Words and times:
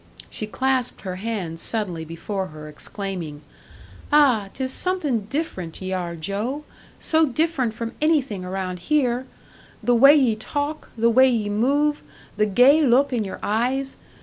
She 0.31 0.47
clasped 0.47 1.01
her 1.01 1.17
hands 1.17 1.61
suddenly 1.61 2.03
before 2.05 2.47
her, 2.47 2.67
exclaiming, 2.67 3.43
"Ah, 4.11 4.49
'tis 4.51 4.73
something 4.73 5.25
different 5.29 5.79
ye 5.79 5.93
are, 5.93 6.15
Joe 6.15 6.63
so 6.97 7.27
different 7.27 7.75
from 7.75 7.93
anything 8.01 8.43
around 8.43 8.79
here! 8.89 9.27
The 9.83 9.93
way 9.93 10.15
ye 10.15 10.35
talk, 10.35 10.89
the 10.97 11.11
way 11.11 11.29
ye 11.29 11.49
move, 11.51 12.01
the 12.35 12.47
gay 12.47 12.81
look 12.81 13.13
in 13.13 13.23
your 13.23 13.37
eyes! 13.43 13.97